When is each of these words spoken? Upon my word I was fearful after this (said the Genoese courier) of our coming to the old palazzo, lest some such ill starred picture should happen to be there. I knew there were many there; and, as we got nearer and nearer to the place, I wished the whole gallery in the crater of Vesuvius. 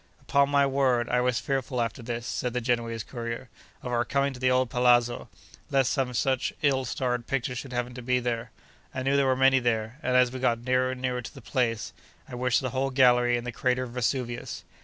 Upon 0.21 0.49
my 0.49 0.65
word 0.65 1.09
I 1.09 1.21
was 1.21 1.39
fearful 1.39 1.79
after 1.79 2.01
this 2.01 2.25
(said 2.25 2.53
the 2.53 2.59
Genoese 2.59 3.03
courier) 3.03 3.49
of 3.83 3.91
our 3.91 4.03
coming 4.03 4.33
to 4.33 4.39
the 4.39 4.49
old 4.49 4.71
palazzo, 4.71 5.29
lest 5.69 5.91
some 5.91 6.15
such 6.15 6.51
ill 6.63 6.85
starred 6.85 7.27
picture 7.27 7.53
should 7.53 7.71
happen 7.71 7.93
to 7.93 8.01
be 8.01 8.19
there. 8.19 8.49
I 8.95 9.03
knew 9.03 9.15
there 9.15 9.27
were 9.27 9.35
many 9.35 9.59
there; 9.59 9.99
and, 10.01 10.17
as 10.17 10.31
we 10.31 10.39
got 10.39 10.61
nearer 10.63 10.89
and 10.93 11.01
nearer 11.03 11.21
to 11.21 11.35
the 11.35 11.39
place, 11.39 11.93
I 12.27 12.33
wished 12.33 12.61
the 12.61 12.71
whole 12.71 12.89
gallery 12.89 13.37
in 13.37 13.43
the 13.43 13.51
crater 13.51 13.83
of 13.83 13.91
Vesuvius. 13.91 14.63